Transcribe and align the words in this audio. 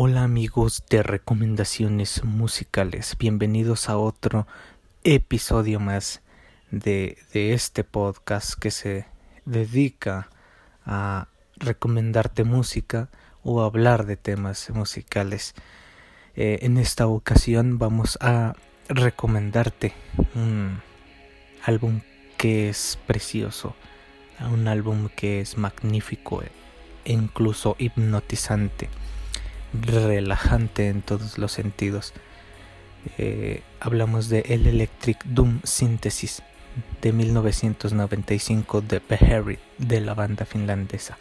Hola 0.00 0.22
amigos 0.22 0.84
de 0.88 1.02
recomendaciones 1.02 2.22
musicales, 2.22 3.16
bienvenidos 3.18 3.88
a 3.88 3.98
otro 3.98 4.46
episodio 5.02 5.80
más 5.80 6.22
de, 6.70 7.18
este 7.32 7.82
podcast 7.82 8.54
que 8.56 8.70
se 8.70 9.06
dedica 9.44 10.30
a 10.86 11.26
recomendarte 11.56 12.44
música 12.44 13.08
o 13.42 13.60
hablar 13.62 14.06
de 14.06 14.16
temas 14.16 14.70
musicales. 14.70 15.54
Eh, 16.36 16.60
en 16.62 16.78
esta 16.78 17.08
ocasión 17.08 17.80
vamos 17.80 18.18
a 18.20 18.54
recomendarte 18.88 19.94
un 20.36 20.80
álbum 21.64 22.02
que 22.36 22.68
es 22.68 23.00
precioso, 23.08 23.74
un 24.48 24.68
álbum 24.68 25.08
que 25.08 25.40
es 25.40 25.58
magnífico 25.58 26.44
e 27.04 27.12
incluso 27.12 27.74
hipnotizante 27.80 28.88
relajante 29.72 30.88
en 30.88 31.02
todos 31.02 31.38
los 31.38 31.52
sentidos. 31.52 32.12
Eh, 33.16 33.62
hablamos 33.80 34.28
de 34.28 34.40
El 34.48 34.66
Electric 34.66 35.24
Doom 35.24 35.60
Synthesis 35.64 36.42
de 37.00 37.12
1995 37.12 38.80
de 38.82 39.00
Beherit 39.08 39.60
de 39.78 40.00
la 40.00 40.14
banda 40.14 40.44
finlandesa. 40.44 41.16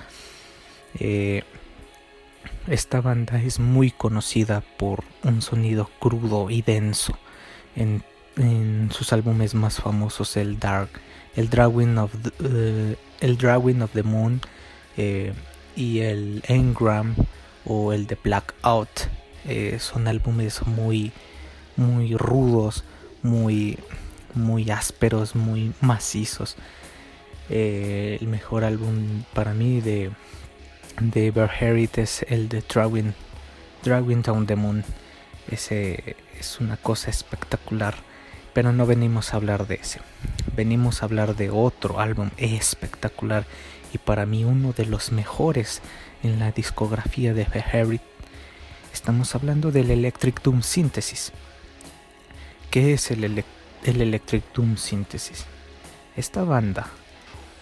Eh, 1.00 1.44
esta 2.68 3.02
banda 3.02 3.42
es 3.42 3.60
muy 3.60 3.92
conocida 3.92 4.62
por 4.62 5.04
un 5.24 5.42
sonido 5.42 5.90
crudo 6.00 6.50
y 6.50 6.62
denso. 6.62 7.18
En, 7.76 8.04
sus 8.92 9.14
álbumes 9.14 9.56
más 9.56 9.82
famosos, 9.82 10.38
el 10.38 10.60
Dark, 10.60 10.90
el 11.36 11.50
Drawing 11.50 11.98
of 11.98 12.12
the, 12.22 12.32
eh, 12.44 12.96
el 13.20 13.36
Drawing 13.36 13.82
of 13.82 13.92
the 13.94 14.04
Moon 14.04 14.42
y 15.76 16.00
el 16.00 16.44
Engram 16.48 17.16
o 17.68 17.94
el 17.94 18.08
de 18.08 18.18
Blackout. 18.22 18.90
Eh, 19.46 19.78
son 19.80 20.08
álbumes 20.08 20.66
muy, 20.66 21.12
muy 21.76 22.16
rudos, 22.16 22.84
muy, 23.24 23.78
muy 24.34 24.70
ásperos, 24.72 25.36
muy 25.36 25.74
macizos. 25.82 26.56
Eh, 27.50 28.18
el 28.20 28.28
mejor 28.28 28.64
álbum 28.64 29.24
para 29.34 29.54
mí 29.54 29.80
de, 29.82 30.12
de 31.00 31.92
es 31.96 32.26
el 32.30 32.50
de 32.50 32.64
Drawing 32.68 34.22
Down 34.22 34.46
the 34.48 34.56
Moon. 34.56 34.84
Ese 35.50 36.18
es 36.38 36.60
una 36.60 36.78
cosa 36.78 37.10
espectacular. 37.10 37.96
Pero 38.54 38.74
no 38.74 38.88
venimos 38.88 39.34
a 39.34 39.38
hablar 39.38 39.68
de 39.68 39.76
ese. 39.76 40.00
Venimos 40.56 41.02
a 41.02 41.06
hablar 41.06 41.36
de 41.36 41.52
otro 41.52 42.00
álbum 42.00 42.32
espectacular 42.38 43.46
y 43.94 44.00
para 44.00 44.26
mí 44.26 44.44
uno 44.44 44.74
de 44.74 44.86
los 44.86 45.12
mejores 45.12 45.82
en 46.24 46.40
la 46.40 46.52
discografía 46.52 47.34
de 47.34 47.46
Harry. 47.72 48.00
Estamos 48.94 49.36
hablando 49.36 49.72
del 49.72 49.92
Electric 49.92 50.42
Doom 50.42 50.62
Synthesis. 50.62 51.32
¿Qué 52.72 52.94
es 52.94 53.12
el, 53.12 53.24
el 53.84 54.02
Electric 54.02 54.44
Doom 54.54 54.78
Synthesis? 54.78 55.46
Esta 56.16 56.44
banda 56.44 56.88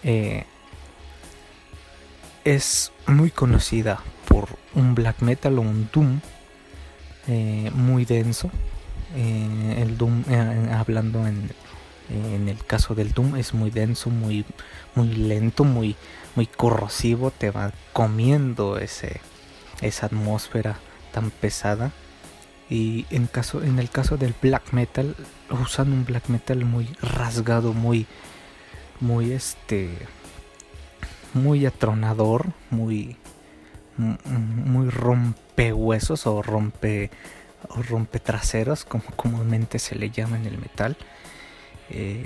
eh, 0.02 0.44
es 2.44 2.92
muy 3.06 3.30
conocida 3.30 4.00
por 4.28 4.48
un 4.74 4.94
black 4.94 5.20
metal 5.20 5.58
o 5.58 5.62
un 5.62 5.88
doom 5.92 6.20
eh, 7.28 7.70
muy 7.74 8.04
denso. 8.04 8.50
Eh, 9.14 9.82
el 9.82 9.98
doom, 9.98 10.24
hablando 10.72 11.26
en, 11.26 11.50
en 12.10 12.48
el 12.48 12.64
caso 12.64 12.94
del 12.94 13.12
Doom 13.12 13.36
es 13.36 13.54
muy 13.54 13.70
denso, 13.70 14.10
muy, 14.10 14.44
muy 14.94 15.08
lento, 15.08 15.64
muy, 15.64 15.96
muy 16.34 16.46
corrosivo, 16.46 17.30
te 17.30 17.50
va 17.50 17.72
comiendo 17.92 18.78
ese, 18.78 19.20
esa 19.80 20.06
atmósfera 20.06 20.78
tan 21.12 21.30
pesada. 21.30 21.92
Y 22.68 23.06
en, 23.10 23.26
caso, 23.26 23.62
en 23.62 23.78
el 23.78 23.90
caso 23.90 24.16
del 24.16 24.34
black 24.40 24.72
metal, 24.72 25.14
usando 25.50 25.94
un 25.94 26.04
black 26.04 26.28
metal 26.28 26.64
muy 26.64 26.88
rasgado, 27.00 27.72
muy, 27.72 28.06
muy 29.00 29.32
este, 29.32 29.90
muy 31.32 31.64
atronador, 31.66 32.46
muy, 32.70 33.16
muy 33.96 34.90
rompehuesos 34.90 36.26
o 36.26 36.42
rompe, 36.42 37.10
o 37.68 37.82
rompe 37.82 38.18
traseros, 38.18 38.84
como 38.84 39.04
comúnmente 39.14 39.78
se 39.78 39.94
le 39.94 40.10
llama 40.10 40.36
en 40.36 40.46
el 40.46 40.58
metal. 40.58 40.96
Eh, 41.90 42.24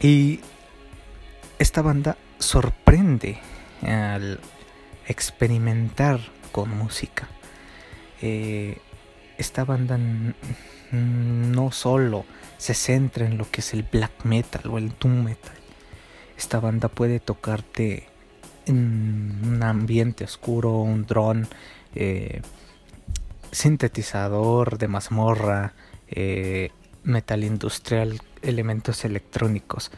y 0.00 0.40
esta 1.58 1.82
banda 1.82 2.16
sorprende 2.38 3.38
al 3.82 4.40
experimentar 5.06 6.20
con 6.52 6.76
música. 6.76 7.28
Eh, 8.20 8.78
esta 9.38 9.64
banda 9.64 9.98
no 10.92 11.72
solo 11.72 12.24
se 12.58 12.74
centra 12.74 13.26
en 13.26 13.38
lo 13.38 13.50
que 13.50 13.60
es 13.60 13.72
el 13.74 13.82
black 13.82 14.24
metal 14.24 14.70
o 14.70 14.78
el 14.78 14.92
doom 14.98 15.24
metal. 15.24 15.54
Esta 16.36 16.60
banda 16.60 16.88
puede 16.88 17.20
tocarte 17.20 18.08
en 18.66 19.40
un 19.44 19.62
ambiente 19.62 20.24
oscuro, 20.24 20.78
un 20.78 21.06
dron, 21.06 21.48
eh, 21.94 22.42
sintetizador 23.50 24.78
de 24.78 24.88
mazmorra, 24.88 25.74
metal 27.04 27.44
industrial, 27.44 28.20
elementos 28.42 29.04
electrónicos. 29.04 29.90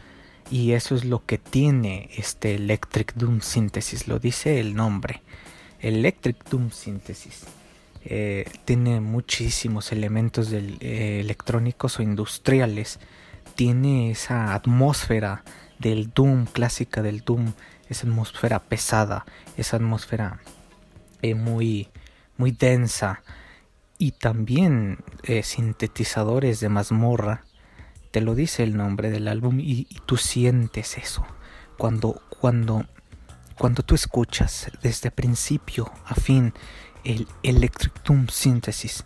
Y 0.51 0.73
eso 0.73 0.95
es 0.95 1.05
lo 1.05 1.25
que 1.25 1.39
tiene 1.39 2.11
este 2.17 2.55
Electric 2.55 3.15
Doom 3.15 3.41
Synthesis, 3.41 4.07
lo 4.07 4.19
dice 4.19 4.61
el 4.61 4.75
nombre. 4.75 5.23
Electric 5.81 6.45
Doom 6.49 6.71
Synthesis. 6.71 7.45
Eh, 8.05 8.49
tiene 8.65 9.01
muchísimos 9.01 9.91
elementos 9.91 10.53
eh, 10.53 11.21
electrónicos 11.21 11.99
o 11.99 12.03
industriales. 12.03 13.01
Tiene 13.57 14.13
esa 14.13 14.55
atmósfera 14.55 15.43
del 15.79 16.13
Doom, 16.15 16.47
clásica 16.47 17.03
del 17.03 17.23
Doom, 17.23 17.53
esa 17.89 18.07
atmósfera 18.07 18.61
pesada, 18.61 19.27
esa 19.57 19.77
atmósfera 19.77 20.41
eh, 21.23 21.35
muy, 21.35 21.89
muy 22.37 22.53
densa, 22.53 23.23
y 23.99 24.13
también 24.13 24.99
eh, 25.23 25.43
sintetizadores 25.43 26.61
de 26.61 26.69
mazmorra. 26.69 27.45
Te 28.11 28.21
lo 28.21 28.35
dice 28.35 28.63
el 28.63 28.77
nombre 28.77 29.11
del 29.11 29.29
álbum 29.29 29.61
y, 29.61 29.85
tú 30.07 30.17
sientes 30.17 30.99
eso. 30.99 31.27
Cuando, 31.77 32.21
cuando, 32.29 32.87
cuando 33.59 33.83
tú 33.83 33.95
escuchas 33.95 34.71
desde 34.83 35.11
principio 35.11 35.93
a 36.07 36.15
fin 36.15 36.55
el 37.05 37.29
Electric 37.43 38.03
Doom 38.03 38.29
Synthesis, 38.29 39.05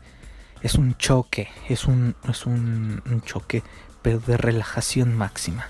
es 0.63 0.75
un 0.75 0.97
choque, 0.97 1.49
es 1.69 1.87
un, 1.87 2.15
es 2.29 2.47
un, 2.47 3.23
choque, 3.25 3.63
pero 4.03 4.19
de 4.19 4.37
relajación 4.37 5.17
máxima. 5.17 5.69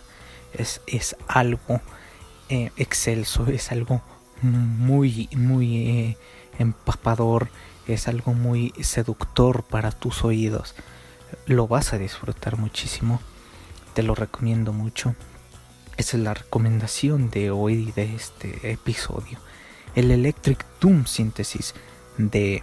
Es, 0.53 0.81
es 0.87 1.17
algo 1.29 1.81
eh, 2.49 2.73
excelso, 2.77 3.47
es 3.47 3.71
algo 3.71 4.03
muy, 4.43 5.29
muy 5.33 5.77
eh, 5.89 6.17
empapador 6.59 7.49
es 7.87 8.09
algo 8.09 8.35
muy 8.35 8.73
seductor 8.81 9.65
para 9.65 9.91
tus 9.93 10.25
oídos. 10.25 10.75
Lo 11.47 11.67
vas 11.67 11.93
a 11.93 11.99
disfrutar 11.99 12.57
muchísimo. 12.57 13.21
Te 13.95 14.03
lo 14.03 14.15
recomiendo 14.15 14.73
mucho. 14.73 15.15
Esa 15.97 16.17
es 16.17 16.23
la 16.23 16.35
recomendación 16.35 17.31
de 17.31 17.51
hoy 17.51 17.93
de 17.93 18.15
este 18.15 18.73
episodio. 18.73 19.39
El 19.95 20.11
Electric 20.11 20.65
Doom 20.81 21.07
Synthesis 21.07 21.75
de 22.17 22.63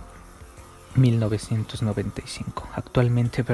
1995. 0.95 2.67
Actualmente 2.73 3.45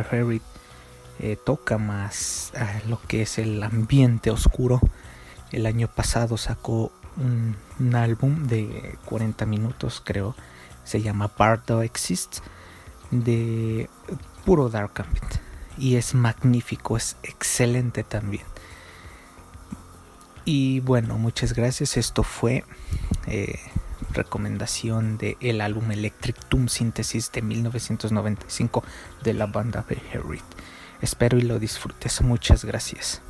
eh, 1.20 1.38
toca 1.44 1.78
más 1.78 2.54
lo 2.88 3.02
que 3.02 3.24
es 3.24 3.38
el 3.40 3.62
ambiente 3.62 4.32
oscuro. 4.32 4.80
El 5.52 5.66
año 5.66 5.88
pasado 5.88 6.38
sacó 6.38 6.92
un 7.18 7.96
álbum 7.96 8.48
de 8.48 8.98
40 9.06 9.46
minutos, 9.46 10.02
creo, 10.04 10.36
se 10.84 11.02
llama 11.02 11.32
Bardo 11.38 11.82
Exists 11.82 12.42
de 13.12 13.90
puro 14.46 14.70
Dark 14.70 14.92
Ambient 14.98 15.44
y 15.78 15.96
es 15.96 16.14
magnífico, 16.14 16.98
es 16.98 17.18
excelente 17.24 18.04
también. 18.04 18.44
Y 20.46 20.82
bueno, 20.82 21.18
muchas 21.18 21.54
gracias. 21.54 21.96
Esto 21.98 22.24
fue 22.24 22.66
eh, 23.28 23.60
recomendación 24.12 25.18
de 25.18 25.38
el 25.40 25.62
álbum 25.62 25.92
Electric 25.92 26.38
Doom 26.50 26.68
Synthesis 26.68 27.32
de 27.32 27.42
1995 27.42 28.84
de 29.24 29.34
la 29.34 29.46
banda 29.46 29.86
Beherit. 29.88 30.44
Espero 31.02 31.38
y 31.38 31.44
lo 31.44 31.60
disfrutes. 31.60 32.22
Muchas 32.22 32.66
gracias. 32.66 33.22